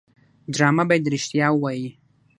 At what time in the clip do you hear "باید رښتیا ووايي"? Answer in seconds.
0.89-1.87